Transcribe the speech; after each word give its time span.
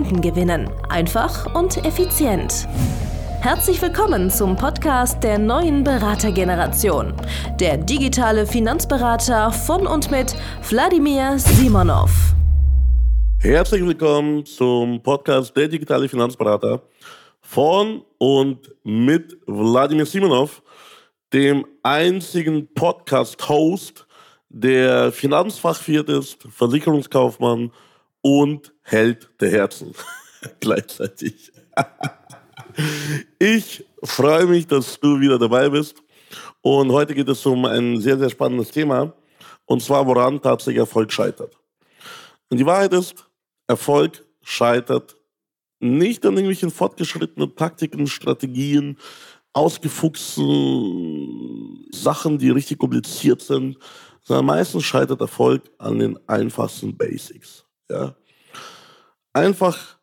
Kunden 0.00 0.22
gewinnen. 0.22 0.70
Einfach 0.88 1.54
und 1.54 1.84
effizient. 1.84 2.66
Herzlich 3.42 3.82
willkommen 3.82 4.30
zum 4.30 4.56
Podcast 4.56 5.22
der 5.22 5.38
neuen 5.38 5.84
Beratergeneration. 5.84 7.12
Der 7.60 7.76
digitale 7.76 8.46
Finanzberater 8.46 9.52
von 9.52 9.86
und 9.86 10.10
mit 10.10 10.34
Wladimir 10.70 11.38
Simonov. 11.38 12.34
Herzlich 13.40 13.84
willkommen 13.84 14.46
zum 14.46 15.02
Podcast 15.02 15.54
der 15.54 15.68
digitale 15.68 16.08
Finanzberater 16.08 16.80
von 17.42 18.02
und 18.16 18.74
mit 18.82 19.36
Wladimir 19.46 20.06
Simonov, 20.06 20.62
dem 21.34 21.66
einzigen 21.82 22.72
Podcast-Host, 22.72 24.06
der 24.48 25.12
Finanzfachwirt 25.12 26.08
ist, 26.08 26.38
Versicherungskaufmann 26.48 27.70
und 28.22 28.72
Held 28.82 29.30
der 29.40 29.50
Herzen 29.50 29.94
gleichzeitig. 30.60 31.52
ich 33.38 33.84
freue 34.02 34.46
mich, 34.46 34.66
dass 34.66 34.98
du 35.00 35.20
wieder 35.20 35.38
dabei 35.38 35.68
bist. 35.68 36.02
Und 36.62 36.92
heute 36.92 37.14
geht 37.14 37.28
es 37.28 37.44
um 37.46 37.64
ein 37.64 38.00
sehr, 38.00 38.18
sehr 38.18 38.30
spannendes 38.30 38.70
Thema. 38.70 39.14
Und 39.64 39.82
zwar, 39.82 40.06
woran 40.06 40.42
tatsächlich 40.42 40.80
Erfolg 40.80 41.12
scheitert. 41.12 41.56
Und 42.50 42.58
die 42.58 42.66
Wahrheit 42.66 42.92
ist, 42.92 43.26
Erfolg 43.66 44.24
scheitert 44.42 45.16
nicht 45.78 46.26
an 46.26 46.34
irgendwelchen 46.34 46.70
fortgeschrittenen 46.70 47.56
Taktiken, 47.56 48.06
Strategien, 48.06 48.98
ausgefuchsten 49.52 51.88
Sachen, 51.92 52.38
die 52.38 52.50
richtig 52.50 52.78
kompliziert 52.78 53.40
sind, 53.40 53.78
sondern 54.22 54.46
meistens 54.46 54.84
scheitert 54.84 55.20
Erfolg 55.20 55.62
an 55.78 55.98
den 55.98 56.16
einfachsten 56.28 56.96
Basics. 56.96 57.64
Ja? 57.90 58.14
Einfach 59.32 59.98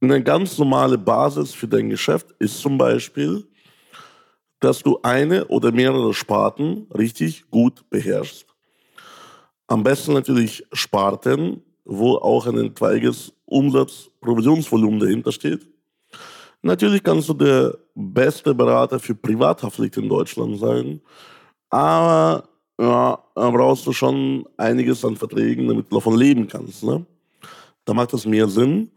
eine 0.00 0.22
ganz 0.22 0.58
normale 0.58 0.98
Basis 0.98 1.52
für 1.52 1.68
dein 1.68 1.88
Geschäft 1.88 2.34
ist 2.38 2.58
zum 2.58 2.76
Beispiel, 2.76 3.46
dass 4.60 4.82
du 4.82 4.98
eine 5.02 5.46
oder 5.46 5.72
mehrere 5.72 6.12
Sparten 6.14 6.86
richtig 6.96 7.50
gut 7.50 7.88
beherrschst. 7.90 8.46
Am 9.66 9.82
besten 9.82 10.12
natürlich 10.12 10.64
Sparten, 10.72 11.62
wo 11.84 12.16
auch 12.16 12.46
ein 12.46 12.58
etwaiges 12.58 13.32
Umsatz-Provisionsvolumen 13.46 15.00
dahinter 15.00 15.32
steht. 15.32 15.66
Natürlich 16.62 17.02
kannst 17.02 17.28
du 17.28 17.34
der 17.34 17.76
beste 17.94 18.54
Berater 18.54 18.98
für 18.98 19.14
Privathaftpflicht 19.14 19.96
in 19.98 20.08
Deutschland 20.08 20.58
sein, 20.58 21.00
aber 21.70 22.48
ja, 22.78 23.18
brauchst 23.34 23.86
du 23.86 23.92
schon 23.92 24.46
einiges 24.56 25.04
an 25.04 25.16
Verträgen, 25.16 25.68
damit 25.68 25.90
du 25.90 25.96
davon 25.96 26.16
leben 26.16 26.46
kannst. 26.46 26.82
Ne? 26.82 27.06
Da 27.86 27.94
macht 27.94 28.12
es 28.12 28.26
mehr 28.26 28.48
Sinn, 28.48 28.90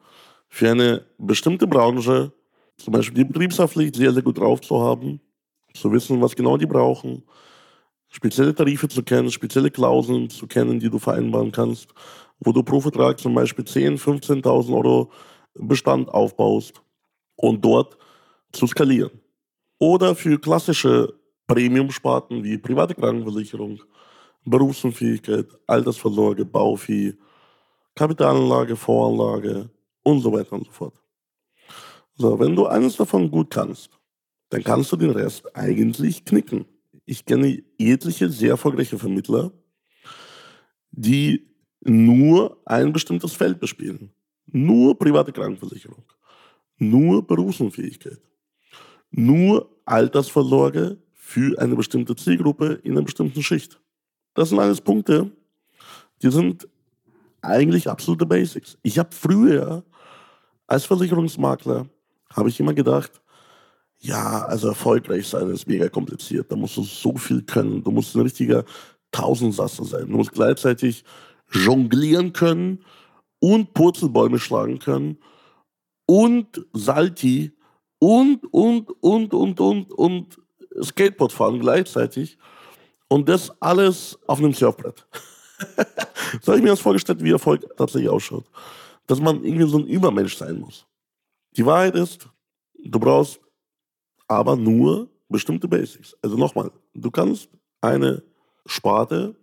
für 0.49 0.71
eine 0.71 1.05
bestimmte 1.19 1.67
Branche, 1.67 2.33
zum 2.77 2.91
Beispiel 2.91 3.23
die 3.23 3.31
Betriebshaftpflicht, 3.31 3.95
sehr, 3.95 4.11
sehr 4.11 4.23
gut 4.23 4.39
drauf 4.39 4.61
zu 4.61 4.81
haben, 4.81 5.21
zu 5.73 5.91
wissen, 5.91 6.19
was 6.21 6.35
genau 6.35 6.57
die 6.57 6.65
brauchen, 6.65 7.23
spezielle 8.09 8.53
Tarife 8.53 8.89
zu 8.89 9.03
kennen, 9.03 9.31
spezielle 9.31 9.69
Klauseln 9.69 10.29
zu 10.29 10.47
kennen, 10.47 10.79
die 10.79 10.89
du 10.89 10.97
vereinbaren 10.97 11.51
kannst, 11.51 11.93
wo 12.39 12.51
du 12.51 12.63
pro 12.63 12.81
Vertrag 12.81 13.19
zum 13.19 13.35
Beispiel 13.35 13.63
10.000, 13.63 14.43
15.000 14.43 14.73
Euro 14.73 15.11
Bestand 15.53 16.09
aufbaust 16.09 16.81
und 17.35 17.63
dort 17.63 17.95
zu 18.51 18.65
skalieren. 18.65 19.11
Oder 19.77 20.15
für 20.15 20.39
klassische 20.39 21.13
Premium-Sparten 21.45 22.43
wie 22.43 22.57
private 22.57 22.95
Krankenversicherung, 22.95 23.79
Berufsunfähigkeit, 24.45 25.47
Altersvorsorge, 25.67 26.45
Bauvieh, 26.45 27.15
Kapitalanlage, 27.99 28.77
Voranlage 28.77 29.69
und 30.03 30.21
so 30.21 30.31
weiter 30.31 30.53
und 30.53 30.65
so 30.67 30.71
fort. 30.71 31.03
So, 32.15 32.39
wenn 32.39 32.55
du 32.55 32.65
eines 32.65 32.95
davon 32.95 33.29
gut 33.29 33.49
kannst, 33.49 33.89
dann 34.51 34.63
kannst 34.63 34.89
du 34.93 34.95
den 34.95 35.09
Rest 35.09 35.53
eigentlich 35.53 36.23
knicken. 36.23 36.63
Ich 37.03 37.25
kenne 37.25 37.61
etliche 37.77 38.29
sehr 38.29 38.51
erfolgreiche 38.51 38.97
Vermittler, 38.97 39.51
die 40.91 41.45
nur 41.81 42.61
ein 42.63 42.93
bestimmtes 42.93 43.33
Feld 43.33 43.59
bespielen. 43.59 44.13
Nur 44.45 44.97
private 44.97 45.33
Krankenversicherung, 45.33 46.05
nur 46.77 47.27
Berufsunfähigkeit, 47.27 48.21
nur 49.11 49.77
Altersvorsorge 49.83 51.03
für 51.11 51.59
eine 51.59 51.75
bestimmte 51.75 52.15
Zielgruppe 52.15 52.79
in 52.81 52.93
einer 52.93 53.01
bestimmten 53.01 53.43
Schicht. 53.43 53.81
Das 54.35 54.47
sind 54.49 54.59
alles 54.59 54.79
Punkte, 54.79 55.31
die 56.21 56.31
sind 56.31 56.65
eigentlich 57.41 57.89
absolute 57.89 58.25
Basics. 58.25 58.77
Ich 58.83 58.99
habe 58.99 59.09
früher 59.11 59.83
als 60.67 60.85
Versicherungsmakler, 60.85 61.87
habe 62.33 62.49
ich 62.49 62.59
immer 62.59 62.73
gedacht, 62.73 63.21
ja, 63.99 64.43
also 64.45 64.69
erfolgreich 64.69 65.27
sein 65.27 65.49
ist 65.49 65.67
mega 65.67 65.89
kompliziert. 65.89 66.51
Da 66.51 66.55
musst 66.55 66.77
du 66.77 66.83
so 66.83 67.17
viel 67.17 67.41
können. 67.41 67.83
Du 67.83 67.91
musst 67.91 68.15
ein 68.15 68.21
richtiger 68.21 68.63
Tausendsasser 69.11 69.83
sein. 69.83 70.07
Du 70.07 70.17
musst 70.17 70.31
gleichzeitig 70.31 71.03
jonglieren 71.51 72.31
können 72.31 72.83
und 73.39 73.73
Purzelbäume 73.73 74.39
schlagen 74.39 74.79
können 74.79 75.17
und 76.05 76.65
Salti 76.73 77.51
und, 77.99 78.45
und, 78.53 78.89
und, 79.01 79.33
und, 79.33 79.59
und, 79.59 79.91
und 79.91 80.37
Skateboard 80.81 81.31
fahren 81.31 81.59
gleichzeitig. 81.59 82.37
Und 83.09 83.27
das 83.27 83.51
alles 83.61 84.17
auf 84.27 84.39
einem 84.39 84.53
Surfbrett. 84.53 85.05
so 86.41 86.51
habe 86.51 86.57
ich 86.57 86.63
mir 86.63 86.69
das 86.69 86.79
vorgestellt, 86.79 87.23
wie 87.23 87.31
Erfolg 87.31 87.65
tatsächlich 87.77 88.09
ausschaut. 88.09 88.45
Dass 89.07 89.19
man 89.19 89.43
irgendwie 89.43 89.67
so 89.67 89.77
ein 89.77 89.87
Übermensch 89.87 90.35
sein 90.35 90.59
muss. 90.59 90.85
Die 91.57 91.65
Wahrheit 91.65 91.95
ist, 91.95 92.29
du 92.83 92.99
brauchst 92.99 93.39
aber 94.27 94.55
nur 94.55 95.09
bestimmte 95.27 95.67
Basics. 95.67 96.15
Also 96.21 96.37
nochmal, 96.37 96.71
du 96.93 97.11
kannst 97.11 97.49
eine 97.81 98.23
Sparte, 98.65 99.35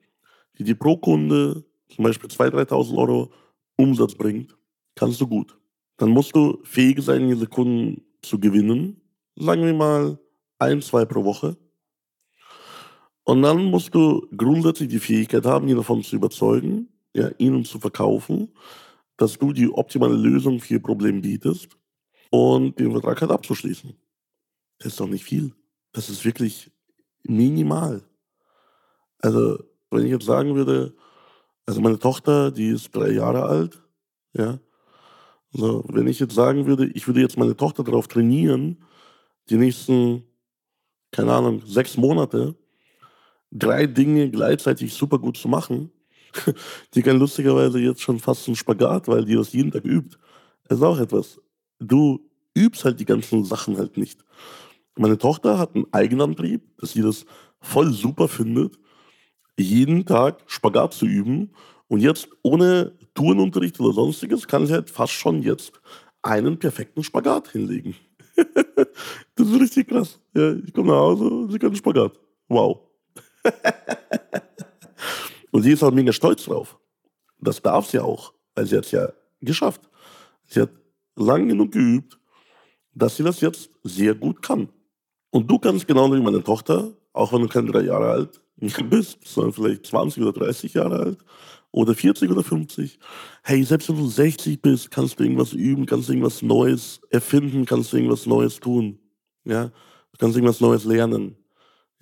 die 0.59 0.65
dir 0.65 0.77
pro 0.77 0.97
Kunde 0.97 1.65
zum 1.95 2.05
Beispiel 2.05 2.29
2.000, 2.29 2.69
3.000 2.69 2.97
Euro 2.97 3.31
Umsatz 3.77 4.15
bringt, 4.15 4.57
kannst 4.95 5.21
du 5.21 5.27
gut. 5.27 5.59
Dann 5.97 6.11
musst 6.11 6.35
du 6.35 6.59
fähig 6.65 7.03
sein, 7.03 7.29
diese 7.29 7.47
Kunden 7.47 8.03
zu 8.23 8.39
gewinnen. 8.39 9.01
Sagen 9.37 9.65
wir 9.65 9.75
mal 9.75 10.19
ein, 10.59 10.83
zwei 10.83 11.05
pro 11.05 11.25
Woche. 11.25 11.57
Und 13.27 13.43
dann 13.43 13.65
musst 13.65 13.93
du 13.93 14.29
grundsätzlich 14.37 14.89
die 14.89 15.01
Fähigkeit 15.01 15.45
haben, 15.45 15.67
ihn 15.67 15.77
davon 15.77 16.05
zu 16.05 16.15
überzeugen, 16.15 16.89
ja, 17.13 17.29
ihnen 17.39 17.65
zu 17.65 17.81
verkaufen, 17.81 18.53
dass 19.17 19.37
du 19.37 19.53
die 19.53 19.69
optimale 19.69 20.15
Lösung 20.15 20.61
für 20.61 20.75
ihr 20.75 20.83
Problem 20.83 21.23
bietest 21.23 21.77
und 22.31 22.79
den 22.79 22.93
Vertrag 22.93 23.21
halt 23.21 23.33
abzuschließen. 23.33 23.97
Das 24.79 24.93
ist 24.93 25.01
doch 25.01 25.09
nicht 25.09 25.25
viel. 25.25 25.53
Das 25.91 26.09
ist 26.09 26.25
wirklich 26.25 26.71
minimal. 27.25 28.05
Also, 29.19 29.59
wenn 29.91 30.05
ich 30.05 30.13
jetzt 30.13 30.27
sagen 30.27 30.55
würde, 30.55 30.95
also 31.67 31.81
meine 31.81 31.99
Tochter, 31.99 32.53
die 32.53 32.69
ist 32.69 32.95
drei 32.95 33.11
Jahre 33.11 33.43
alt, 33.43 33.83
ja. 34.35 34.61
Also, 35.53 35.85
wenn 35.89 36.07
ich 36.07 36.21
jetzt 36.21 36.35
sagen 36.35 36.67
würde, 36.67 36.87
ich 36.95 37.09
würde 37.09 37.23
jetzt 37.23 37.39
meine 37.39 37.57
Tochter 37.57 37.83
darauf 37.83 38.07
trainieren, 38.07 38.85
die 39.49 39.57
nächsten, 39.57 40.23
keine 41.11 41.33
Ahnung, 41.33 41.63
sechs 41.67 41.97
Monate, 41.97 42.55
drei 43.51 43.87
Dinge 43.87 44.31
gleichzeitig 44.31 44.93
super 44.95 45.19
gut 45.19 45.37
zu 45.37 45.49
machen. 45.49 45.91
Die 46.95 47.03
kann 47.03 47.19
lustigerweise 47.19 47.79
jetzt 47.79 48.03
schon 48.03 48.19
fast 48.19 48.47
einen 48.47 48.57
Spagat, 48.57 49.09
weil 49.09 49.25
die 49.25 49.35
das 49.35 49.53
jeden 49.53 49.71
Tag 49.71 49.85
übt. 49.85 50.17
Das 50.69 50.79
ist 50.79 50.85
auch 50.85 50.99
etwas. 50.99 51.41
Du 51.79 52.21
übst 52.55 52.85
halt 52.85 53.01
die 53.01 53.05
ganzen 53.05 53.45
Sachen 53.45 53.79
halt 53.79 53.97
nicht. 53.97 54.25
Meine 54.97 55.19
Tochter 55.19 55.59
hat 55.59 55.75
einen 55.75 55.87
Eigenantrieb, 55.93 56.63
dass 56.79 56.93
sie 56.93 57.03
das 57.03 57.27
voll 57.61 57.93
super 57.93 58.29
findet, 58.29 58.79
jeden 59.59 60.07
Tag 60.07 60.43
Spagat 60.47 60.95
zu 60.95 61.07
üben. 61.07 61.53
Und 61.89 62.01
jetzt 62.01 62.29
ohne 62.43 62.93
Tourenunterricht 63.15 63.79
oder 63.79 63.93
sonstiges 63.93 64.49
kann 64.49 64.67
sie 64.67 64.73
halt 64.73 64.91
fast 64.91 65.13
schon 65.13 65.43
jetzt 65.43 65.73
einen 66.23 66.59
perfekten 66.59 67.05
Spagat 67.05 67.49
hinlegen. 67.49 67.95
das 69.35 69.49
ist 69.49 69.61
richtig 69.61 69.89
krass. 69.89 70.19
Ja, 70.35 70.55
ich 70.55 70.73
komme 70.73 70.89
nach 70.89 70.99
Hause 70.99 71.25
und 71.25 71.53
sie 71.53 71.59
kann 71.59 71.75
Spagat. 71.75 72.19
Wow. 72.49 72.86
und 75.51 75.63
sie 75.63 75.73
ist 75.73 75.83
auch 75.83 75.93
mega 75.93 76.13
stolz 76.13 76.45
drauf. 76.45 76.79
Das 77.39 77.61
darf 77.61 77.87
sie 77.87 77.99
auch, 77.99 78.33
weil 78.55 78.67
sie 78.67 78.77
hat 78.77 78.85
es 78.85 78.93
ja 78.93 79.09
geschafft. 79.41 79.83
Sie 80.47 80.61
hat 80.61 80.71
lang 81.17 81.49
genug 81.49 81.73
geübt, 81.73 82.19
dass 82.95 83.17
sie 83.17 83.23
das 83.23 83.41
jetzt 83.41 83.71
sehr 83.83 84.15
gut 84.15 84.43
kann. 84.43 84.69
Und 85.31 85.51
du 85.51 85.59
kannst 85.59 85.87
genau 85.87 86.13
wie 86.13 86.21
meine 86.21 86.43
Tochter, 86.43 86.93
auch 87.13 87.33
wenn 87.33 87.43
du 87.43 87.49
keine 87.49 87.71
drei 87.71 87.83
Jahre 87.83 88.11
alt 88.11 88.41
bist, 88.89 89.27
sondern 89.27 89.53
vielleicht 89.53 89.87
20 89.87 90.23
oder 90.23 90.33
30 90.33 90.75
Jahre 90.75 90.99
alt 90.99 91.19
oder 91.73 91.95
40 91.95 92.31
oder 92.31 92.43
50, 92.43 92.99
hey, 93.43 93.63
selbst 93.63 93.91
wenn 93.91 93.99
du 93.99 94.07
60 94.07 94.63
bist, 94.63 94.91
kannst 94.91 95.19
du 95.19 95.25
irgendwas 95.25 95.53
üben, 95.53 95.85
kannst 95.85 96.09
du 96.09 96.13
irgendwas 96.13 96.41
Neues 96.41 97.01
erfinden, 97.11 97.67
kannst 97.67 97.93
du 97.93 97.99
irgendwas 97.99 98.25
Neues 98.25 98.61
tun. 98.61 98.99
Ja, 99.45 99.67
du 99.67 100.19
kannst 100.19 100.37
irgendwas 100.37 100.61
Neues 100.61 100.85
lernen. 100.85 101.37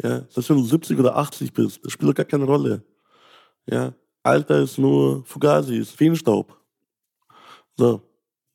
Ja, 0.02 0.26
selbst 0.28 0.50
wenn 0.50 0.56
du 0.56 0.64
70 0.64 0.98
oder 0.98 1.16
80 1.16 1.52
bist, 1.52 1.84
das 1.84 1.92
spielt 1.92 2.16
gar 2.16 2.24
keine 2.24 2.44
Rolle. 2.44 2.82
Ja, 3.66 3.94
Alter 4.22 4.60
ist 4.60 4.78
nur 4.78 5.24
Fugazi, 5.24 5.76
ist 5.76 5.92
Feenstaub. 5.92 6.58
So, 7.76 8.02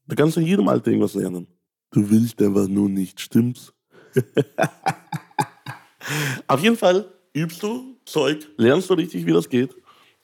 du 0.07 0.15
kannst 0.15 0.37
in 0.37 0.45
jedem 0.45 0.67
Alter 0.67 0.91
irgendwas 0.91 1.13
lernen. 1.13 1.47
Du 1.91 2.09
willst 2.09 2.41
einfach 2.41 2.67
nur 2.67 2.89
nicht, 2.89 3.19
stimmt's? 3.19 3.73
Auf 6.47 6.61
jeden 6.61 6.77
Fall 6.77 7.05
übst 7.33 7.61
du 7.63 7.95
Zeug, 8.05 8.47
lernst 8.57 8.89
du 8.89 8.95
richtig, 8.95 9.25
wie 9.25 9.31
das 9.31 9.47
geht 9.47 9.75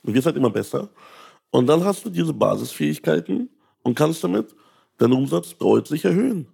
und 0.03 0.13
wirst 0.13 0.25
halt 0.25 0.35
immer 0.35 0.49
besser. 0.49 0.89
Und 1.51 1.67
dann 1.67 1.83
hast 1.83 2.03
du 2.05 2.09
diese 2.09 2.33
Basisfähigkeiten 2.33 3.49
und 3.83 3.95
kannst 3.95 4.23
damit 4.23 4.55
deinen 4.97 5.13
Umsatz 5.13 5.57
deutlich 5.57 6.05
erhöhen. 6.05 6.47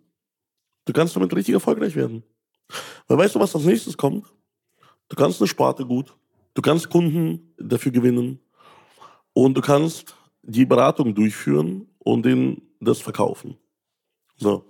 Du 0.86 0.94
kannst 0.94 1.16
damit 1.16 1.34
richtig 1.36 1.54
erfolgreich 1.54 1.96
werden. 1.96 2.24
Weil 3.08 3.18
weißt 3.18 3.36
du, 3.36 3.40
was 3.40 3.56
als 3.56 3.66
nächstes 3.66 3.98
kommt? 3.98 4.26
Du 5.12 5.18
kannst 5.18 5.42
eine 5.42 5.48
Sparte 5.50 5.86
gut, 5.86 6.16
du 6.54 6.62
kannst 6.62 6.90
Kunden 6.90 7.54
dafür 7.58 7.92
gewinnen 7.92 8.40
und 9.34 9.58
du 9.58 9.60
kannst 9.60 10.16
die 10.42 10.66
Beratung 10.66 11.14
durchführen 11.14 11.90
und 12.00 12.26
denen 12.26 12.62
das 12.80 13.02
verkaufen. 13.02 13.58
So. 14.38 14.64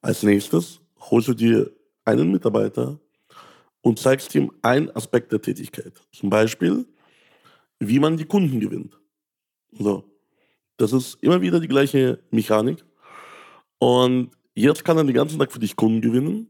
Als 0.00 0.22
nächstes 0.22 0.80
holst 0.98 1.28
du 1.28 1.34
dir 1.34 1.70
einen 2.06 2.32
Mitarbeiter 2.32 2.98
und 3.82 3.98
zeigst 3.98 4.34
ihm 4.34 4.50
einen 4.62 4.90
Aspekt 4.96 5.30
der 5.32 5.42
Tätigkeit. 5.42 6.00
Zum 6.12 6.30
Beispiel, 6.30 6.86
wie 7.78 7.98
man 7.98 8.16
die 8.16 8.24
Kunden 8.24 8.58
gewinnt. 8.58 8.98
So. 9.70 10.02
Das 10.78 10.94
ist 10.94 11.22
immer 11.22 11.42
wieder 11.42 11.60
die 11.60 11.68
gleiche 11.68 12.20
Mechanik. 12.30 12.82
Und 13.78 14.30
jetzt 14.54 14.82
kann 14.82 14.96
er 14.96 15.04
den 15.04 15.14
ganzen 15.14 15.38
Tag 15.38 15.52
für 15.52 15.58
dich 15.58 15.76
Kunden 15.76 16.00
gewinnen 16.00 16.48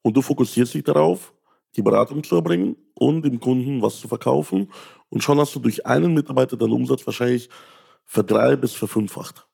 und 0.00 0.16
du 0.16 0.22
fokussierst 0.22 0.72
dich 0.72 0.84
darauf, 0.84 1.34
die 1.76 1.82
Beratung 1.82 2.22
zu 2.24 2.36
erbringen 2.36 2.76
und 2.94 3.22
dem 3.22 3.40
Kunden 3.40 3.82
was 3.82 4.00
zu 4.00 4.08
verkaufen. 4.08 4.72
Und 5.08 5.22
schon 5.22 5.38
hast 5.38 5.54
du 5.54 5.60
durch 5.60 5.86
einen 5.86 6.14
Mitarbeiter 6.14 6.56
deinen 6.56 6.72
Umsatz 6.72 7.06
wahrscheinlich 7.06 7.48
verdrei- 8.04 8.56
bis 8.56 8.74
verfünffacht. 8.74 9.46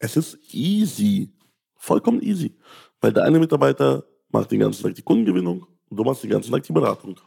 Es 0.00 0.16
ist 0.16 0.38
easy. 0.52 1.32
Vollkommen 1.76 2.22
easy. 2.22 2.56
Weil 3.00 3.12
der 3.12 3.24
eine 3.24 3.38
Mitarbeiter 3.38 4.04
macht 4.30 4.50
den 4.50 4.60
ganzen 4.60 4.82
Tag 4.82 4.94
die 4.94 5.02
Kundengewinnung 5.02 5.66
und 5.88 5.96
du 5.96 6.04
machst 6.04 6.22
den 6.22 6.30
ganzen 6.30 6.52
Tag 6.52 6.62
die 6.62 6.72
Beratung. 6.72 7.18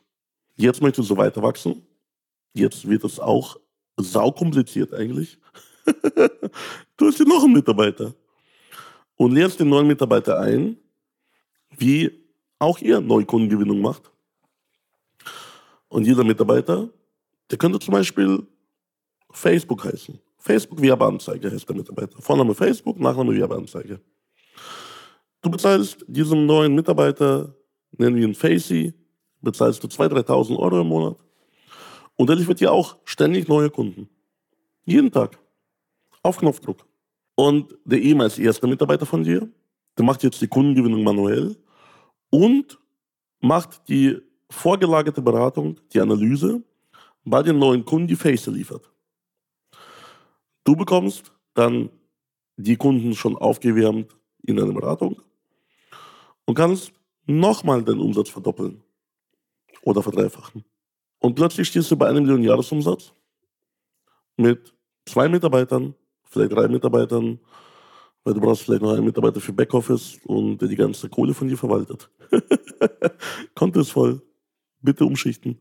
Jetzt 0.56 0.82
möchtest 0.82 1.10
du 1.10 1.18
weiter 1.18 1.42
wachsen. 1.42 1.86
Jetzt 2.54 2.88
wird 2.88 3.04
es 3.04 3.20
auch 3.20 3.58
saukompliziert 3.98 4.94
eigentlich. 4.94 5.40
du 6.98 7.08
hast 7.08 7.18
hier 7.18 7.28
noch 7.28 7.44
einen 7.44 7.54
Mitarbeiter. 7.54 8.14
Und 9.16 9.34
lernst 9.34 9.60
den 9.60 9.70
neuen 9.70 9.88
Mitarbeiter 9.88 10.40
ein, 10.40 10.78
wie 11.78 12.21
auch 12.62 12.80
er 12.80 13.02
Neukundengewinnung 13.02 13.82
macht. 13.82 14.12
Und 15.88 16.06
jeder 16.06 16.24
Mitarbeiter, 16.24 16.90
der 17.50 17.58
könnte 17.58 17.80
zum 17.80 17.94
Beispiel 17.94 18.48
Facebook 19.32 19.84
heißen. 19.84 20.20
Facebook 20.38 20.82
Werbeanzeige 20.82 21.52
heißt 21.52 21.68
der 21.68 21.76
Mitarbeiter. 21.76 22.22
Vorname 22.22 22.54
Facebook, 22.54 23.00
Nachname 23.00 23.36
Werbeanzeige. 23.36 24.00
Du 25.42 25.50
bezahlst 25.50 26.06
diesem 26.08 26.46
neuen 26.46 26.76
Mitarbeiter, 26.76 27.56
nennen 27.98 28.16
wir 28.16 28.28
ihn 28.28 28.36
Facey, 28.36 28.94
bezahlst 29.42 29.84
du 29.84 29.88
2.000, 29.88 30.26
3.000 30.26 30.58
Euro 30.60 30.82
im 30.82 30.88
Monat. 30.88 31.18
Und 32.16 32.30
er 32.30 32.36
liefert 32.36 32.60
dir 32.60 32.72
auch 32.72 32.98
ständig 33.06 33.48
neue 33.48 33.72
Kunden. 33.72 34.08
Jeden 34.86 35.12
Tag. 35.12 35.40
Auf 36.22 36.38
Knopfdruck. 36.38 36.86
Und 37.34 37.76
der 37.86 38.00
ehemals 38.00 38.38
erste 38.38 38.68
Mitarbeiter 38.68 39.08
von 39.08 39.24
dir, 39.24 39.50
der 39.98 40.06
macht 40.06 40.22
jetzt 40.22 40.42
die 40.42 40.48
Kundengewinnung 40.48 41.04
manuell 41.04 41.56
und 42.32 42.80
macht 43.40 43.88
die 43.88 44.20
vorgelagerte 44.50 45.22
Beratung, 45.22 45.80
die 45.94 46.02
Analyse, 46.02 46.64
bei 47.24 47.44
den 47.44 47.60
neuen 47.60 47.86
Kunden, 47.86 48.08
die 48.08 48.16
Face 48.16 48.48
liefert. 48.48 48.90
Du 50.64 50.76
bekommst 50.76 51.32
dann 51.54 51.90
die 52.58 52.76
Kunden 52.76 53.14
schon 53.14 53.38
aufgewärmt 53.38 54.16
in 54.44 54.56
deine 54.56 54.74
Beratung 54.74 55.22
und 56.46 56.56
kannst 56.56 56.92
nochmal 57.26 57.84
deinen 57.84 58.00
Umsatz 58.00 58.30
verdoppeln 58.30 58.84
oder 59.84 60.02
verdreifachen. 60.02 60.64
Und 61.20 61.36
plötzlich 61.36 61.68
stehst 61.68 61.92
du 61.92 61.96
bei 61.96 62.08
einem 62.08 62.24
Million 62.24 62.44
Jahresumsatz 62.44 63.14
mit 64.38 64.74
zwei 65.06 65.30
Mitarbeitern, 65.30 65.96
vielleicht 66.24 66.52
drei 66.52 66.68
Mitarbeitern, 66.68 67.40
weil 68.24 68.34
du 68.34 68.42
brauchst 68.42 68.64
vielleicht 68.64 68.82
noch 68.82 68.94
einen 68.94 69.06
Mitarbeiter 69.06 69.40
für 69.40 69.54
Backoffice 69.54 70.20
und 70.26 70.60
der 70.60 70.68
die 70.68 70.76
ganze 70.76 71.10
Kohle 71.10 71.34
von 71.34 71.48
dir 71.48 71.58
verwaltet. 71.58 72.10
Konto 73.56 73.80
ist 73.80 73.92
voll. 73.92 74.22
Bitte 74.82 75.06
umschichten. 75.06 75.58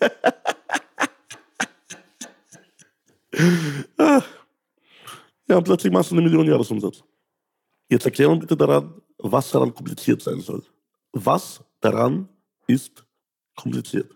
Ah. 3.96 4.22
ja, 5.48 5.56
und 5.56 5.64
plötzlich 5.64 5.92
machst 5.92 6.10
du 6.10 6.14
eine 6.16 6.22
Million 6.22 6.46
Jahresumsatz. 6.46 7.02
Jetzt 7.88 8.04
erklär 8.04 8.28
mir 8.28 8.38
bitte 8.38 8.56
daran, 8.56 9.00
was 9.18 9.50
daran 9.50 9.74
kompliziert 9.74 10.20
sein 10.20 10.40
soll. 10.40 10.62
Was 11.12 11.62
daran 11.80 12.28
ist 12.66 13.04
kompliziert? 13.56 14.14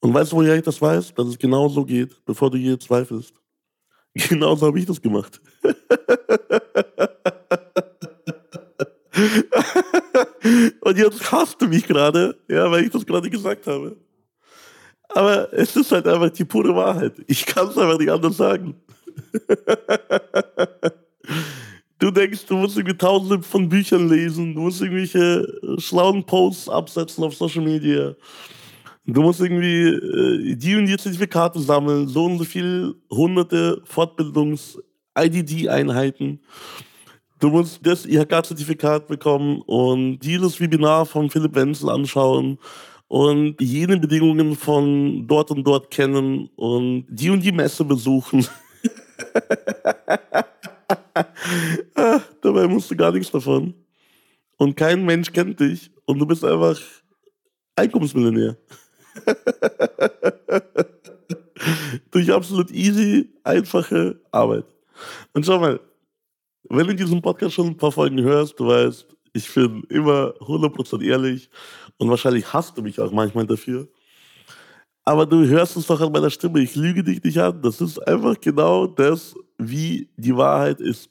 Und 0.00 0.14
weißt 0.14 0.32
du, 0.32 0.36
woher 0.36 0.56
ich 0.56 0.62
das 0.62 0.80
weiß? 0.80 1.14
Dass 1.14 1.26
es 1.26 1.38
genau 1.38 1.68
so 1.68 1.84
geht, 1.84 2.24
bevor 2.24 2.50
du 2.50 2.56
je 2.56 2.78
zweifelst. 2.78 3.39
Genauso 4.28 4.66
habe 4.66 4.78
ich 4.78 4.86
das 4.86 5.00
gemacht. 5.00 5.40
Und 10.80 10.98
jetzt 10.98 11.30
hasst 11.30 11.60
du 11.60 11.66
mich 11.66 11.86
gerade, 11.86 12.36
ja, 12.48 12.68
weil 12.70 12.84
ich 12.84 12.90
das 12.90 13.06
gerade 13.06 13.30
gesagt 13.30 13.66
habe. 13.66 13.96
Aber 15.08 15.52
es 15.52 15.76
ist 15.76 15.92
halt 15.92 16.06
einfach 16.06 16.30
die 16.30 16.44
pure 16.44 16.74
Wahrheit. 16.74 17.14
Ich 17.26 17.44
kann 17.46 17.68
es 17.68 17.76
einfach 17.76 17.98
nicht 17.98 18.10
anders 18.10 18.36
sagen. 18.36 18.80
Du 22.00 22.10
denkst, 22.10 22.46
du 22.46 22.56
musst 22.56 22.78
irgendwie 22.78 22.96
tausende 22.96 23.42
von 23.42 23.68
Büchern 23.68 24.08
lesen, 24.08 24.54
du 24.54 24.62
musst 24.62 24.80
irgendwelche 24.80 25.46
schlauen 25.76 26.24
Posts 26.24 26.70
absetzen 26.70 27.22
auf 27.22 27.34
Social 27.34 27.62
Media. 27.62 28.14
Du 29.06 29.22
musst 29.22 29.40
irgendwie 29.40 29.88
äh, 29.88 30.56
die 30.56 30.76
und 30.76 30.84
die 30.86 30.96
Zertifikate 30.96 31.58
sammeln, 31.58 32.06
so 32.06 32.26
und 32.26 32.38
so 32.38 32.44
viele 32.44 32.94
hunderte 33.10 33.82
Fortbildungs-IDD-Einheiten. 33.84 36.38
Du 37.38 37.48
musst 37.48 37.84
das 37.86 38.04
IHK-Zertifikat 38.04 39.08
bekommen 39.08 39.62
und 39.62 40.18
dieses 40.20 40.60
Webinar 40.60 41.06
von 41.06 41.30
Philipp 41.30 41.54
Wenzel 41.54 41.88
anschauen 41.88 42.58
und 43.08 43.58
jene 43.60 43.98
Bedingungen 43.98 44.54
von 44.54 45.26
dort 45.26 45.50
und 45.50 45.64
dort 45.64 45.90
kennen 45.90 46.50
und 46.56 47.06
die 47.08 47.30
und 47.30 47.40
die 47.40 47.52
Messe 47.52 47.82
besuchen. 47.84 48.46
dabei 52.42 52.68
musst 52.68 52.90
du 52.90 52.96
gar 52.96 53.12
nichts 53.12 53.30
davon. 53.30 53.74
Und 54.58 54.76
kein 54.76 55.02
Mensch 55.04 55.32
kennt 55.32 55.58
dich 55.58 55.90
und 56.04 56.18
du 56.18 56.26
bist 56.26 56.44
einfach 56.44 56.78
Einkommensmillionär. 57.76 58.56
Durch 62.10 62.32
absolut 62.32 62.70
easy, 62.70 63.30
einfache 63.44 64.20
Arbeit. 64.30 64.64
Und 65.32 65.46
schau 65.46 65.58
mal, 65.58 65.80
wenn 66.68 66.86
du 66.86 66.94
diesen 66.94 67.22
Podcast 67.22 67.54
schon 67.54 67.68
ein 67.68 67.76
paar 67.76 67.92
Folgen 67.92 68.20
hörst, 68.22 68.58
du 68.58 68.66
weißt, 68.66 69.06
ich 69.32 69.52
bin 69.54 69.82
immer 69.88 70.34
100% 70.40 71.02
ehrlich 71.02 71.50
und 71.98 72.10
wahrscheinlich 72.10 72.52
hasst 72.52 72.76
du 72.76 72.82
mich 72.82 73.00
auch 73.00 73.12
manchmal 73.12 73.46
dafür. 73.46 73.88
Aber 75.04 75.26
du 75.26 75.46
hörst 75.46 75.76
es 75.76 75.86
doch 75.86 76.00
an 76.00 76.12
meiner 76.12 76.30
Stimme, 76.30 76.60
ich 76.60 76.74
lüge 76.76 77.02
dich 77.02 77.22
nicht 77.22 77.38
an. 77.38 77.60
Das 77.62 77.80
ist 77.80 77.98
einfach 78.06 78.40
genau 78.40 78.86
das, 78.86 79.34
wie 79.58 80.08
die 80.16 80.36
Wahrheit 80.36 80.80
ist. 80.80 81.10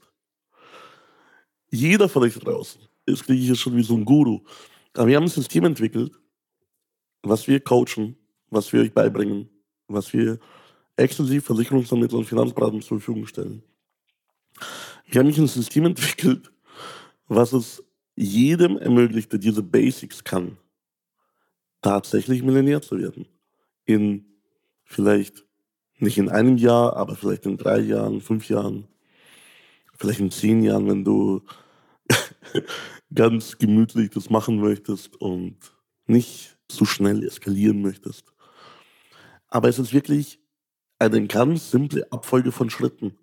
Jeder 1.71 2.07
von 2.09 2.23
euch 2.23 2.35
draußen, 2.35 2.81
ist 3.05 3.25
kriege 3.25 3.41
ich 3.41 3.49
jetzt 3.49 3.59
schon 3.59 3.75
wie 3.75 3.83
so 3.83 3.95
ein 3.95 4.05
Guru. 4.05 4.41
Aber 4.93 5.07
wir 5.07 5.17
haben 5.17 5.25
ein 5.25 5.29
System 5.29 5.65
entwickelt, 5.65 6.13
was 7.23 7.47
wir 7.47 7.59
coachen, 7.59 8.15
was 8.49 8.71
wir 8.73 8.81
euch 8.81 8.93
beibringen, 8.93 9.49
was 9.87 10.13
wir 10.13 10.39
exklusiv 10.95 11.45
Versicherungsvermittlern 11.45 12.19
und 12.19 12.27
Finanzberatern 12.27 12.81
zur 12.81 12.99
Verfügung 12.99 13.25
stellen. 13.25 13.63
Wir 15.05 15.19
haben 15.19 15.27
ein 15.27 15.47
System 15.47 15.85
entwickelt, 15.85 16.51
was 17.27 17.53
es 17.53 17.83
jedem 18.15 18.77
ermöglicht, 18.77 19.31
der 19.31 19.39
diese 19.39 19.63
Basics 19.63 20.23
kann, 20.23 20.57
tatsächlich 21.81 22.43
Millionär 22.43 22.81
zu 22.81 22.97
werden. 22.99 23.27
In 23.85 24.25
vielleicht 24.83 25.45
nicht 25.97 26.17
in 26.17 26.29
einem 26.29 26.57
Jahr, 26.57 26.95
aber 26.95 27.15
vielleicht 27.15 27.45
in 27.45 27.57
drei 27.57 27.79
Jahren, 27.79 28.21
fünf 28.21 28.49
Jahren, 28.49 28.87
vielleicht 29.95 30.19
in 30.19 30.31
zehn 30.31 30.63
Jahren, 30.63 30.87
wenn 30.87 31.03
du 31.03 31.41
ganz 33.13 33.57
gemütlich 33.57 34.09
das 34.09 34.29
machen 34.29 34.59
möchtest 34.59 35.15
und 35.21 35.57
nicht 36.05 36.58
zu 36.69 36.85
schnell 36.85 37.23
eskalieren 37.23 37.81
möchtest. 37.81 38.31
Aber 39.47 39.67
es 39.67 39.79
ist 39.79 39.93
wirklich 39.93 40.39
eine 40.99 41.25
ganz 41.27 41.71
simple 41.71 42.09
Abfolge 42.11 42.51
von 42.51 42.69
Schritten. 42.69 43.17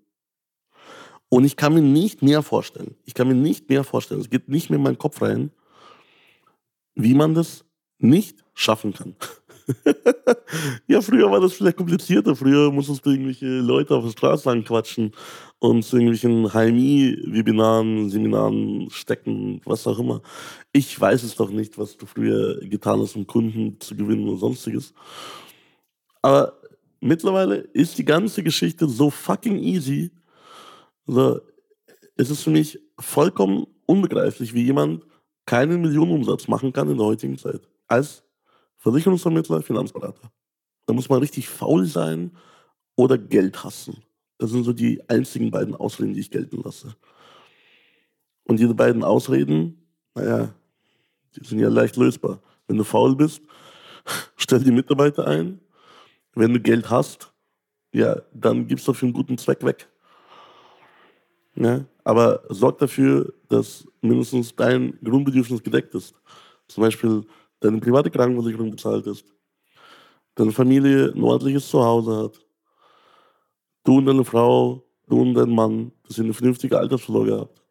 Und 1.28 1.44
ich 1.44 1.56
kann 1.56 1.74
mir 1.74 1.82
nicht 1.82 2.22
mehr 2.22 2.42
vorstellen, 2.42 2.96
ich 3.04 3.14
kann 3.14 3.28
mir 3.28 3.34
nicht 3.34 3.68
mehr 3.68 3.84
vorstellen, 3.84 4.20
es 4.20 4.30
geht 4.30 4.48
nicht 4.48 4.70
mehr 4.70 4.78
in 4.78 4.82
meinen 4.82 4.98
Kopf 4.98 5.22
rein, 5.22 5.50
wie 6.94 7.14
man 7.14 7.34
das 7.34 7.64
nicht 7.98 8.44
schaffen 8.54 8.92
kann. 8.92 9.16
ja, 10.86 11.00
früher 11.00 11.30
war 11.30 11.40
das 11.40 11.54
vielleicht 11.54 11.76
komplizierter. 11.76 12.36
Früher 12.36 12.70
musstest 12.70 13.04
du 13.04 13.10
irgendwelche 13.10 13.46
Leute 13.46 13.94
auf 13.96 14.04
der 14.04 14.12
Straße 14.12 14.50
anquatschen 14.50 15.12
und 15.58 15.82
zu 15.82 15.96
irgendwelchen 15.96 16.52
HMI-Webinaren, 16.52 18.08
Seminaren 18.08 18.88
stecken, 18.90 19.60
was 19.64 19.86
auch 19.86 19.98
immer. 19.98 20.22
Ich 20.72 20.98
weiß 21.00 21.22
es 21.24 21.34
doch 21.34 21.50
nicht, 21.50 21.78
was 21.78 21.96
du 21.96 22.06
früher 22.06 22.60
getan 22.60 23.00
hast, 23.00 23.16
um 23.16 23.26
Kunden 23.26 23.80
zu 23.80 23.96
gewinnen 23.96 24.28
und 24.28 24.38
sonstiges. 24.38 24.94
Aber 26.22 26.60
mittlerweile 27.00 27.56
ist 27.56 27.98
die 27.98 28.04
ganze 28.04 28.42
Geschichte 28.42 28.88
so 28.88 29.10
fucking 29.10 29.58
easy. 29.58 30.12
Also, 31.06 31.40
es 32.16 32.30
ist 32.30 32.42
für 32.42 32.50
mich 32.50 32.78
vollkommen 32.98 33.66
unbegreiflich, 33.86 34.54
wie 34.54 34.64
jemand 34.64 35.04
keinen 35.44 35.80
Millionenumsatz 35.80 36.48
machen 36.48 36.72
kann 36.72 36.90
in 36.90 36.98
der 36.98 37.06
heutigen 37.06 37.38
Zeit. 37.38 37.60
Als 37.86 38.25
Versicherungsvermittler, 38.86 39.62
Finanzberater. 39.62 40.30
Da 40.86 40.94
muss 40.94 41.08
man 41.08 41.18
richtig 41.18 41.48
faul 41.48 41.86
sein 41.86 42.30
oder 42.94 43.18
Geld 43.18 43.64
hassen. 43.64 44.04
Das 44.38 44.50
sind 44.52 44.62
so 44.62 44.72
die 44.72 45.02
einzigen 45.08 45.50
beiden 45.50 45.74
Ausreden, 45.74 46.14
die 46.14 46.20
ich 46.20 46.30
gelten 46.30 46.62
lasse. 46.62 46.94
Und 48.44 48.60
diese 48.60 48.74
beiden 48.74 49.02
Ausreden, 49.02 49.84
naja, 50.14 50.54
die 51.34 51.44
sind 51.44 51.58
ja 51.58 51.68
leicht 51.68 51.96
lösbar. 51.96 52.40
Wenn 52.68 52.76
du 52.76 52.84
faul 52.84 53.16
bist, 53.16 53.42
stell 54.36 54.62
die 54.62 54.70
Mitarbeiter 54.70 55.26
ein. 55.26 55.60
Wenn 56.36 56.52
du 56.52 56.60
Geld 56.60 56.88
hast, 56.88 57.32
ja, 57.92 58.22
dann 58.32 58.68
gibst 58.68 58.86
du 58.86 58.92
für 58.92 59.06
einen 59.06 59.14
guten 59.14 59.36
Zweck 59.36 59.64
weg. 59.64 59.88
Ja, 61.56 61.84
aber 62.04 62.44
sorg 62.50 62.78
dafür, 62.78 63.34
dass 63.48 63.84
mindestens 64.00 64.54
dein 64.54 64.96
Grundbedürfnis 65.02 65.64
gedeckt 65.64 65.92
ist. 65.96 66.14
Zum 66.68 66.82
Beispiel 66.82 67.26
deine 67.60 67.78
private 67.78 68.10
Krankenversicherung 68.10 68.70
bezahlt 68.70 69.06
ist, 69.06 69.24
deine 70.34 70.52
Familie 70.52 71.12
ein 71.14 71.22
ordentliches 71.22 71.68
Zuhause 71.68 72.24
hat, 72.24 72.46
du 73.84 73.98
und 73.98 74.06
deine 74.06 74.24
Frau, 74.24 74.84
du 75.08 75.22
und 75.22 75.34
dein 75.34 75.50
Mann, 75.50 75.92
dass 76.06 76.18
ihr 76.18 76.24
eine 76.24 76.34
vernünftige 76.34 76.78
Altersvorsorge 76.78 77.40
habt, 77.40 77.62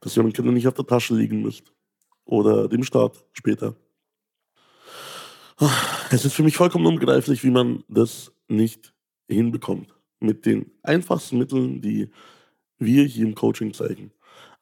dass 0.00 0.16
ihr 0.16 0.22
euren 0.22 0.32
Kindern 0.32 0.54
nicht 0.54 0.68
auf 0.68 0.74
der 0.74 0.86
Tasche 0.86 1.14
liegen 1.14 1.42
müsst 1.42 1.72
oder 2.24 2.68
dem 2.68 2.84
Staat 2.84 3.24
später. 3.32 3.74
Es 6.10 6.24
ist 6.24 6.34
für 6.34 6.44
mich 6.44 6.56
vollkommen 6.56 6.86
unbegreiflich, 6.86 7.42
wie 7.42 7.50
man 7.50 7.82
das 7.88 8.32
nicht 8.46 8.94
hinbekommt. 9.28 9.94
Mit 10.20 10.46
den 10.46 10.70
einfachsten 10.82 11.38
Mitteln, 11.38 11.80
die 11.80 12.10
wir 12.78 13.04
hier 13.04 13.26
im 13.26 13.34
Coaching 13.34 13.72
zeigen. 13.72 14.12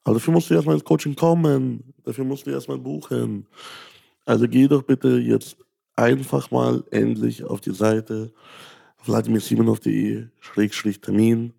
Aber 0.05 0.15
dafür 0.15 0.33
musst 0.33 0.49
du 0.49 0.55
erstmal 0.55 0.77
ins 0.77 0.85
Coaching 0.85 1.15
kommen. 1.15 1.93
Dafür 2.05 2.25
musst 2.25 2.47
du 2.47 2.51
erstmal 2.51 2.79
buchen. 2.79 3.47
Also 4.27 4.47
geh 4.47 4.69
doch 4.69 4.83
bitte 4.83 5.19
jetzt 5.19 5.57
einfach 5.95 6.51
mal 6.51 6.85
endlich 6.91 7.45
auf 7.45 7.63
die 7.63 7.75
Seite 7.75 8.35
www.vladimirsimonov.de-termin. 9.07 11.53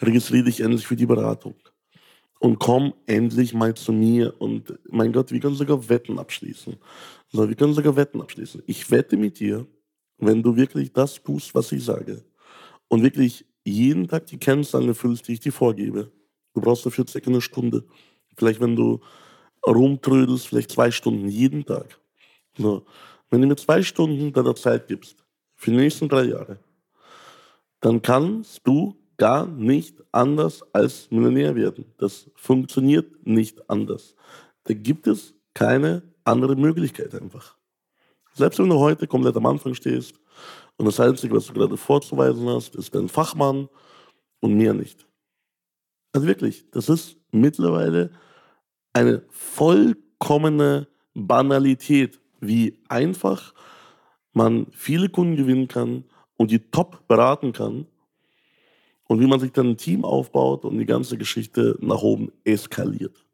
Registriere 0.00 0.44
dich 0.44 0.60
endlich 0.60 0.86
für 0.86 0.96
die 0.96 1.06
Beratung. 1.06 1.54
Und 2.38 2.58
komm 2.58 2.94
endlich 3.06 3.54
mal 3.54 3.72
zu 3.74 3.92
mir. 3.92 4.34
Und 4.40 4.78
mein 4.90 5.12
Gott, 5.12 5.30
wir 5.30 5.38
können 5.38 5.54
sogar 5.54 5.88
Wetten 5.88 6.18
abschließen. 6.18 6.76
So, 7.28 7.48
wir 7.48 7.54
können 7.54 7.74
sogar 7.74 7.94
Wetten 7.94 8.20
abschließen. 8.20 8.64
Ich 8.66 8.90
wette 8.90 9.16
mit 9.16 9.38
dir, 9.38 9.64
wenn 10.18 10.42
du 10.42 10.56
wirklich 10.56 10.92
das 10.92 11.22
tust, 11.22 11.54
was 11.54 11.70
ich 11.72 11.84
sage. 11.84 12.24
Und 12.88 13.04
wirklich 13.04 13.46
jeden 13.64 14.08
Tag 14.08 14.26
die 14.26 14.38
Kennzahlen 14.38 14.88
erfüllst, 14.88 15.28
die 15.28 15.34
ich 15.34 15.40
dir 15.40 15.52
vorgebe. 15.52 16.10
Du 16.52 16.60
brauchst 16.60 16.84
dafür 16.84 17.06
circa 17.06 17.30
eine 17.30 17.40
Stunde. 17.40 17.84
Vielleicht, 18.36 18.60
wenn 18.60 18.74
du 18.74 19.00
rumtrödelst, 19.66 20.48
vielleicht 20.48 20.72
zwei 20.72 20.90
Stunden 20.90 21.28
jeden 21.28 21.64
Tag. 21.64 21.98
So. 22.56 22.84
Wenn 23.30 23.40
du 23.40 23.46
mir 23.46 23.56
zwei 23.56 23.82
Stunden 23.82 24.32
deiner 24.32 24.54
Zeit 24.54 24.88
gibst, 24.88 25.24
für 25.56 25.70
die 25.70 25.76
nächsten 25.76 26.08
drei 26.08 26.24
Jahre, 26.24 26.58
dann 27.80 28.02
kannst 28.02 28.60
du 28.66 28.96
gar 29.16 29.46
nicht 29.46 30.02
anders 30.12 30.62
als 30.72 31.10
Millionär 31.10 31.54
werden. 31.54 31.84
Das 31.98 32.30
funktioniert 32.34 33.26
nicht 33.26 33.70
anders. 33.70 34.16
Da 34.64 34.74
gibt 34.74 35.06
es 35.06 35.34
keine 35.54 36.02
andere 36.24 36.56
Möglichkeit 36.56 37.14
einfach. 37.14 37.56
Selbst 38.34 38.58
wenn 38.58 38.68
du 38.68 38.78
heute 38.78 39.06
komplett 39.06 39.36
am 39.36 39.46
Anfang 39.46 39.74
stehst 39.74 40.14
und 40.76 40.86
das 40.86 40.98
Einzige, 41.00 41.36
was 41.36 41.46
du 41.46 41.52
gerade 41.52 41.76
vorzuweisen 41.76 42.48
hast, 42.48 42.74
ist 42.76 42.94
dein 42.94 43.08
Fachmann 43.08 43.68
und 44.40 44.54
mehr 44.54 44.74
nicht. 44.74 45.06
Also 46.12 46.26
wirklich, 46.26 46.70
das 46.70 46.88
ist 46.88 47.16
mittlerweile 47.30 48.10
eine 48.92 49.22
vollkommene 49.30 50.88
Banalität, 51.14 52.20
wie 52.40 52.78
einfach 52.88 53.54
man 54.32 54.66
viele 54.72 55.08
Kunden 55.08 55.36
gewinnen 55.36 55.68
kann 55.68 56.04
und 56.36 56.50
die 56.50 56.58
top 56.70 57.06
beraten 57.06 57.52
kann 57.52 57.86
und 59.04 59.20
wie 59.20 59.26
man 59.26 59.40
sich 59.40 59.52
dann 59.52 59.70
ein 59.70 59.76
Team 59.76 60.04
aufbaut 60.04 60.64
und 60.64 60.78
die 60.78 60.86
ganze 60.86 61.16
Geschichte 61.18 61.76
nach 61.80 62.02
oben 62.02 62.32
eskaliert. 62.44 63.24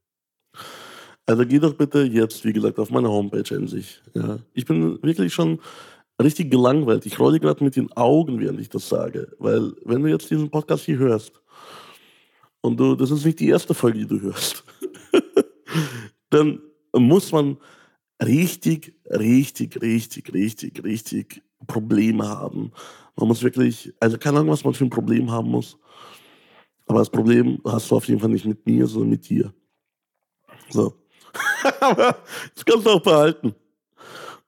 Also 1.26 1.46
geh 1.46 1.58
doch 1.58 1.74
bitte 1.74 2.02
jetzt, 2.02 2.44
wie 2.44 2.52
gesagt, 2.52 2.78
auf 2.78 2.90
meine 2.90 3.10
Homepage 3.10 3.54
in 3.54 3.68
sich. 3.68 4.00
Ja. 4.14 4.38
Ich 4.54 4.64
bin 4.64 5.02
wirklich 5.02 5.32
schon 5.32 5.60
richtig 6.20 6.50
gelangweilt. 6.50 7.06
Ich 7.06 7.18
rolle 7.18 7.38
gerade 7.38 7.62
mit 7.62 7.76
den 7.76 7.92
Augen, 7.92 8.40
während 8.40 8.60
ich 8.60 8.70
das 8.70 8.88
sage. 8.88 9.28
Weil 9.38 9.72
wenn 9.84 10.02
du 10.02 10.08
jetzt 10.08 10.30
diesen 10.30 10.50
Podcast 10.50 10.84
hier 10.84 10.98
hörst 10.98 11.40
und 12.62 12.80
du, 12.80 12.94
das 12.94 13.10
ist 13.10 13.24
nicht 13.24 13.40
die 13.40 13.48
erste 13.48 13.74
Folge, 13.74 14.00
die 14.00 14.06
du 14.06 14.20
hörst, 14.20 14.64
dann 16.30 16.60
muss 16.94 17.32
man 17.32 17.58
richtig, 18.22 18.94
richtig, 19.10 19.80
richtig, 19.80 20.32
richtig, 20.32 20.84
richtig 20.84 21.42
Probleme 21.66 22.28
haben. 22.28 22.72
Man 23.16 23.28
muss 23.28 23.42
wirklich, 23.42 23.92
also 24.00 24.18
keine 24.18 24.38
Ahnung, 24.38 24.52
was 24.52 24.64
man 24.64 24.74
für 24.74 24.84
ein 24.84 24.90
Problem 24.90 25.30
haben 25.30 25.50
muss. 25.50 25.78
Aber 26.86 27.00
das 27.00 27.10
Problem 27.10 27.60
hast 27.64 27.90
du 27.90 27.96
auf 27.96 28.08
jeden 28.08 28.20
Fall 28.20 28.30
nicht 28.30 28.46
mit 28.46 28.64
mir, 28.66 28.86
sondern 28.86 29.10
mit 29.10 29.28
dir. 29.28 29.52
So. 30.70 30.94
Aber 31.80 32.18
das 32.54 32.64
kannst 32.64 32.86
du 32.86 32.90
auch 32.90 33.02
behalten. 33.02 33.54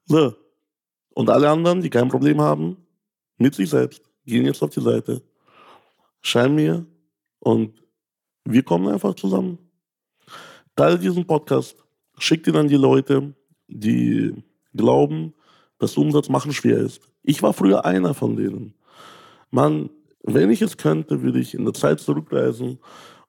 So. 0.07 0.35
Und 1.15 1.29
alle 1.29 1.51
anderen, 1.51 1.83
die 1.83 1.91
kein 1.91 2.09
Problem 2.09 2.41
haben, 2.41 2.77
mit 3.37 3.55
sich 3.55 3.69
selbst, 3.69 4.03
gehen 4.25 4.47
jetzt 4.47 4.63
auf 4.63 4.71
die 4.71 4.81
Seite, 4.81 5.23
schreiben 6.23 6.55
mir 6.55 6.87
und 7.41 7.83
wir 8.45 8.63
kommen 8.63 8.89
einfach 8.89 9.15
zusammen. 9.15 9.59
Teile 10.81 10.99
diesen 10.99 11.27
Podcast, 11.27 11.77
schick 12.17 12.47
ihn 12.47 12.57
an 12.57 12.67
die 12.67 12.77
Leute, 12.77 13.35
die 13.69 14.33
glauben, 14.75 15.35
dass 15.79 15.99
Umsatz 15.99 16.31
machen 16.31 16.55
schwer 16.55 16.79
ist. 16.79 17.03
Ich 17.23 17.43
war 17.43 17.53
früher 17.53 17.85
einer 17.85 18.15
von 18.15 18.35
denen. 18.35 18.73
Mann, 19.51 19.91
wenn 20.23 20.49
ich 20.49 20.63
es 20.63 20.79
könnte, 20.79 21.21
würde 21.21 21.39
ich 21.39 21.53
in 21.53 21.67
der 21.67 21.75
Zeit 21.75 22.01
zurückreisen 22.01 22.79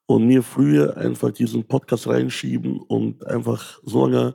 und 0.05 0.27
mir 0.27 0.43
früher 0.43 0.95
einfach 0.95 1.31
diesen 1.31 1.65
Podcast 1.65 2.07
reinschieben 2.07 2.79
und 2.79 3.27
einfach 3.27 3.81
so 3.83 4.05
lange 4.05 4.33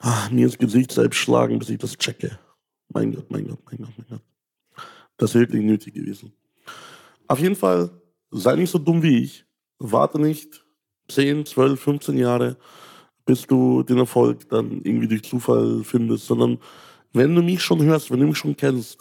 ach, 0.00 0.32
mir 0.32 0.46
ins 0.46 0.58
Gesicht 0.58 0.90
selbst 0.90 1.18
schlagen, 1.18 1.60
bis 1.60 1.68
ich 1.68 1.78
das 1.78 1.96
checke. 1.96 2.40
Mein 2.88 3.14
Gott, 3.14 3.30
mein 3.30 3.46
Gott, 3.46 3.60
mein 3.66 3.82
Gott, 3.82 3.94
mein 3.96 4.06
Gott. 4.08 4.84
Das 5.16 5.32
wäre 5.34 5.44
wirklich 5.44 5.62
nötig 5.62 5.94
gewesen. 5.94 6.32
Auf 7.28 7.38
jeden 7.38 7.54
Fall, 7.54 7.88
sei 8.32 8.56
nicht 8.56 8.70
so 8.70 8.78
dumm 8.78 9.00
wie 9.00 9.22
ich. 9.22 9.44
Warte 9.78 10.20
nicht 10.20 10.64
10, 11.10 11.46
12, 11.46 11.80
15 11.80 12.18
Jahre, 12.18 12.56
bis 13.26 13.46
du 13.46 13.82
den 13.82 13.98
Erfolg 13.98 14.48
dann 14.48 14.80
irgendwie 14.82 15.08
durch 15.08 15.22
Zufall 15.22 15.82
findest, 15.84 16.26
sondern 16.26 16.58
wenn 17.12 17.34
du 17.34 17.42
mich 17.42 17.62
schon 17.62 17.82
hörst, 17.82 18.10
wenn 18.10 18.20
du 18.20 18.26
mich 18.26 18.38
schon 18.38 18.56
kennst, 18.56 18.98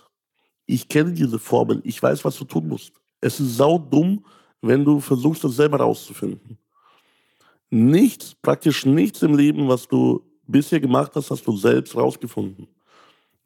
ich 0.65 0.87
kenne 0.87 1.13
diese 1.13 1.39
Formel, 1.39 1.81
ich 1.83 2.01
weiß, 2.01 2.23
was 2.25 2.37
du 2.37 2.45
tun 2.45 2.67
musst. 2.67 2.93
Es 3.21 3.39
ist 3.39 3.57
sau 3.57 3.77
dumm, 3.77 4.23
wenn 4.61 4.85
du 4.85 4.99
versuchst, 4.99 5.43
das 5.43 5.55
selber 5.55 5.77
rauszufinden. 5.77 6.57
Nichts, 7.69 8.35
praktisch 8.35 8.85
nichts 8.85 9.21
im 9.21 9.35
Leben, 9.35 9.67
was 9.67 9.87
du 9.87 10.23
bisher 10.47 10.79
gemacht 10.79 11.11
hast, 11.15 11.29
hast 11.31 11.45
du 11.45 11.55
selbst 11.55 11.95
rausgefunden. 11.95 12.67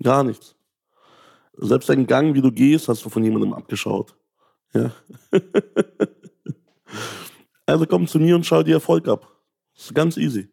Gar 0.02 0.24
nichts. 0.24 0.56
Selbst 1.56 1.90
dein 1.90 2.08
Gang, 2.08 2.34
wie 2.34 2.42
du 2.42 2.52
gehst, 2.52 2.88
hast 2.88 3.06
du 3.06 3.10
von 3.10 3.24
jemandem 3.24 3.54
abgeschaut. 3.54 4.16
Ja. 4.74 4.92
also 7.66 7.86
komm 7.86 8.08
zu 8.08 8.20
mir 8.20 8.36
und 8.36 8.46
schau 8.46 8.64
dir 8.64 8.76
Erfolg 8.76 9.08
ab. 9.08 9.28
Das 9.74 9.86
ist 9.86 9.96
ganz 9.96 10.18
easy. 10.18 10.50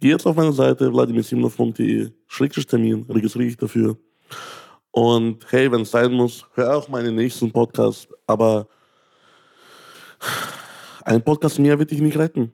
Geh 0.00 0.08
jetzt 0.08 0.26
auf 0.26 0.36
meine 0.36 0.52
Seite 0.52 0.90
vladimirsimonov.de, 0.90 2.10
schrägstrich 2.26 2.66
Termin, 2.66 3.04
registriere 3.08 3.48
dich 3.48 3.56
dafür. 3.56 3.98
Und 4.90 5.44
hey, 5.52 5.70
wenn 5.70 5.82
es 5.82 5.90
sein 5.90 6.12
muss, 6.12 6.46
hör 6.54 6.76
auch 6.76 6.88
meinen 6.88 7.14
nächsten 7.14 7.52
Podcast. 7.52 8.08
Aber 8.26 8.66
ein 11.04 11.22
Podcast 11.22 11.58
mehr 11.58 11.78
wird 11.78 11.90
dich 11.90 12.00
nicht 12.00 12.18
retten. 12.18 12.52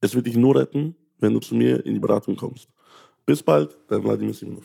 Es 0.00 0.14
wird 0.14 0.26
dich 0.26 0.36
nur 0.36 0.56
retten, 0.56 0.96
wenn 1.18 1.34
du 1.34 1.40
zu 1.40 1.54
mir 1.54 1.84
in 1.84 1.94
die 1.94 2.00
Beratung 2.00 2.34
kommst. 2.34 2.68
Bis 3.26 3.42
bald, 3.42 3.76
dein 3.88 4.02
Vladimir 4.02 4.34
Simonov. 4.34 4.64